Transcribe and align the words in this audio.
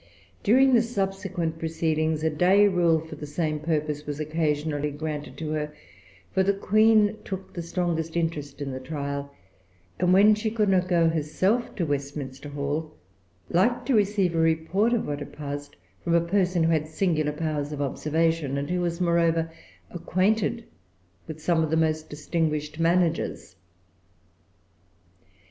During 0.41 0.73
the 0.73 0.81
subsequent 0.81 1.59
proceedings 1.59 2.23
a 2.23 2.31
day 2.31 2.67
rule 2.67 2.99
for 2.99 3.15
the 3.15 3.27
same 3.27 3.59
purpose 3.59 4.07
was 4.07 4.19
occasionally 4.19 4.89
granted 4.89 5.37
to 5.37 5.51
her; 5.51 5.75
for 6.33 6.41
the 6.41 6.55
Queen 6.55 7.17
took 7.23 7.53
the 7.53 7.61
strongest 7.61 8.17
interest 8.17 8.63
in 8.63 8.71
the 8.71 8.79
trial, 8.79 9.31
and 9.99 10.11
when 10.11 10.33
she 10.33 10.49
could 10.49 10.69
not 10.69 10.87
go 10.87 11.07
herself 11.07 11.75
to 11.75 11.85
Westminster 11.85 12.49
Hall, 12.49 12.95
liked 13.51 13.85
to 13.85 13.93
receive 13.93 14.33
a 14.33 14.39
report 14.39 14.91
of 14.91 15.05
what 15.05 15.19
had 15.19 15.33
passed 15.33 15.75
from 16.03 16.15
a 16.15 16.19
person 16.21 16.63
who 16.63 16.71
had 16.71 16.87
singular 16.87 17.31
powers 17.31 17.71
of 17.71 17.79
observation, 17.79 18.57
and 18.57 18.71
who 18.71 18.81
was, 18.81 18.99
moreover, 18.99 19.51
acquainted 19.91 20.63
with 21.27 21.39
some 21.39 21.63
of 21.63 21.69
the 21.69 21.77
most 21.77 22.09
distinguished 22.09 22.79
managers. 22.79 23.55